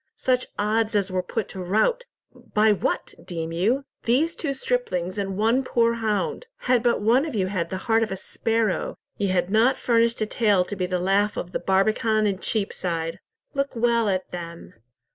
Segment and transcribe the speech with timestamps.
[0.17, 3.85] such odds as were put to rout—by what, deem you?
[4.05, 6.47] These two striplings and one poor hound.
[6.61, 10.19] Had but one of you had the heart of a sparrow, ye had not furnished
[10.19, 13.19] a tale to be the laugh of the Barbican and Cheapside.
[13.53, 14.73] Look well at them.